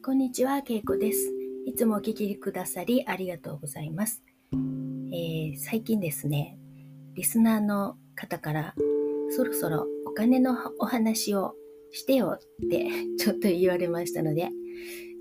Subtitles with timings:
[0.00, 1.34] こんにちは、けいこです。
[1.66, 4.22] いつもお聞きくださりありがとうございます。
[4.52, 6.56] えー、最近ですね、
[7.14, 8.74] リスナーの方から
[9.30, 11.54] そろそろお金のお話を
[11.90, 12.88] してよって
[13.18, 14.48] ちょっと言われましたので、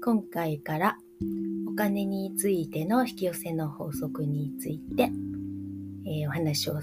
[0.03, 0.97] 今回から
[1.67, 5.11] お金についての引き寄せの法則について、
[6.05, 6.79] えー、お話を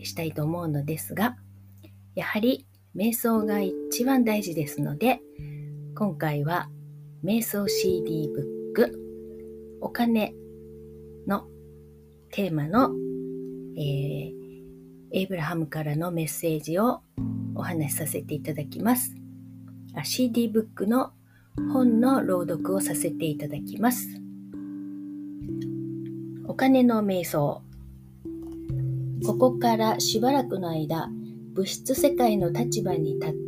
[0.00, 1.36] したいと思うのですが、
[2.14, 2.66] やはり
[2.96, 5.20] 瞑想が一番大事ですので、
[5.94, 6.70] 今回は
[7.24, 10.34] 瞑想 CD ブックお金
[11.26, 11.48] の
[12.30, 12.92] テーマの、
[13.76, 14.32] えー、
[15.10, 17.00] エイブラハムからのメッセージを
[17.56, 19.16] お話しさせていただきます。
[20.04, 21.10] CD ブックの
[21.72, 24.06] 本の朗読をさせていただきます。
[26.46, 27.62] お金の瞑想。
[29.26, 31.08] ここからしばらくの間、
[31.52, 33.47] 物質世界の立場に立って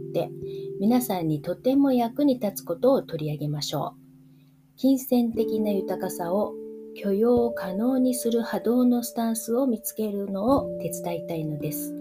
[0.80, 4.76] 皆さんにとても役に立つことを取り上げましょう。
[4.78, 6.54] 金銭的な豊かさを
[6.96, 11.94] 許容可能にする波動のスタンスを見つけるのを手伝いたいのです。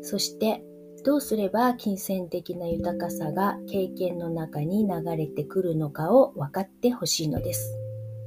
[0.00, 0.62] そして
[1.04, 7.76] どうすれば金銭的な豊かさが経験の中に流れてくるのかを分かってほしいのです。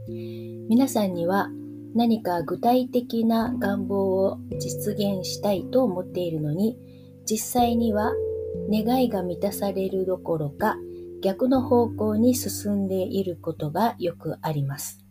[0.09, 1.47] 皆さんには
[1.93, 6.77] 何か具体的な願望を実現したいと思っているのに
[7.23, 8.11] 実際には
[8.71, 10.77] 願いが満たされるどころか
[11.21, 15.05] 逆の方向に進んでいることがよくあります。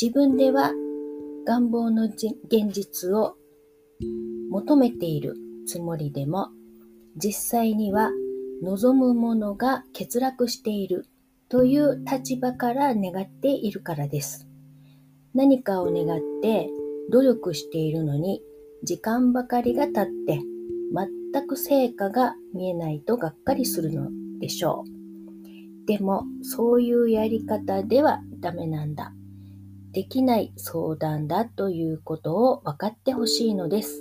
[0.00, 0.72] 自分では
[1.46, 2.34] 願望の現
[2.70, 3.36] 実を
[4.50, 6.48] 求めているつもりでも
[7.16, 8.10] 実際には
[8.62, 11.06] 望むものが欠落している
[11.48, 14.48] という立場から願っているからです。
[15.34, 16.70] 何かを願って
[17.10, 18.42] 努力しているのに
[18.82, 20.40] 時間ばかりが経って
[21.34, 25.86] 全く成果が見えないとがっかりするのでしょう。
[25.86, 29.12] でも、そういうやり方ではダメなんだ。
[29.90, 34.00] できない相談だということを分かってほしいのです。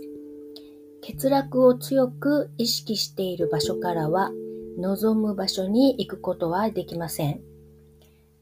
[1.02, 4.32] 欠落を強く意識している場所からは、
[4.78, 7.42] 望む場所に行くことはできません。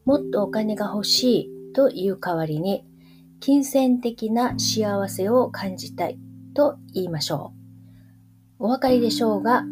[0.03, 2.85] もっとお金が欲しいという代わりに、
[3.39, 6.19] 金銭的な幸せを感じたい
[6.53, 7.60] と言いましょう。
[8.63, 9.65] お分かりでしょうが、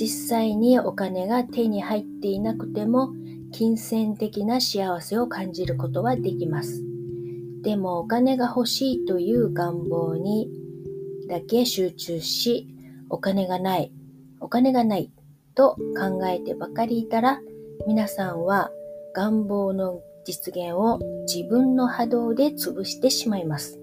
[0.00, 3.12] 実際にお金が手に入っていなくても、
[3.52, 6.82] 金銭的な幸せを感じることはできます。
[7.60, 10.48] でもお金が欲しいという願望に
[11.28, 12.66] だけ集中し、
[13.10, 13.92] お金がない、
[14.40, 15.12] お金がない
[15.54, 17.42] と考えてばかりいたら、
[17.86, 18.70] 皆さんは
[19.14, 23.78] 願望の実現を自分の波動で潰してしまいます。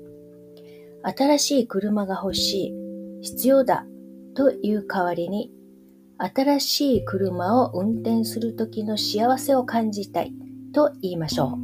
[1.03, 2.73] 新しい車が欲しい、
[3.21, 3.85] 必要だ
[4.35, 5.51] という代わりに、
[6.17, 10.33] 新しい車を運転する時の幸せを感じたい
[10.73, 11.57] と言いましょ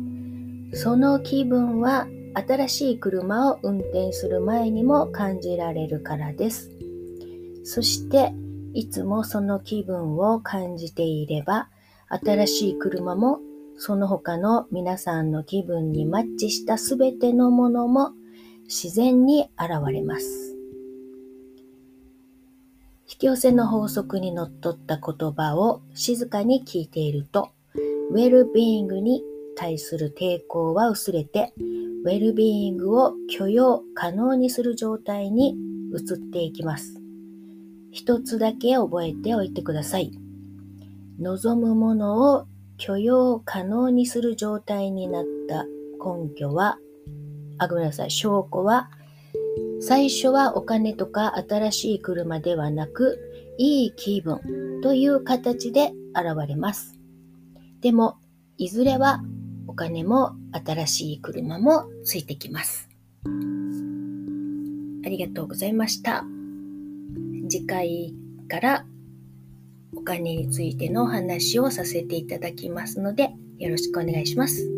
[0.73, 0.75] う。
[0.75, 6.71] その気分は新しい車を運転する前にも感じられるからです。
[7.63, 8.33] そして、
[8.73, 11.69] いつもその気分を感じていれば、
[12.09, 13.39] 新しい車も
[13.77, 18.11] その他の皆さんの気分にマッチしたすべてのものも
[18.63, 20.56] 自然に現れます。
[23.09, 27.49] 引き寄せの法則にのっとった言葉を静かに聞いていると、
[28.11, 29.23] ウェルビーイングに
[29.55, 31.53] 対する抵抗は薄れて、
[32.03, 35.55] ウェルビーイングを許容可能にする状態に
[35.93, 37.01] 移っていきます。
[37.91, 40.11] 一つだけ覚えておいてください。
[41.17, 42.45] 望むものを
[42.77, 46.77] 許容可能にする状態になった根拠は、
[47.57, 48.91] あ、ごめんなさい、証拠は
[49.79, 53.19] 最初はお金とか新しい車ではなく、
[53.57, 56.99] いい気分という形で現れます。
[57.81, 58.17] でも、
[58.57, 59.21] いずれは
[59.67, 62.89] お金も新しい車もついてきます。
[65.05, 66.25] ありがとうございました。
[67.49, 68.13] 次回
[68.49, 68.85] から
[69.95, 74.76] お金についてのお話をさせていただきますので、よろしくお願いします。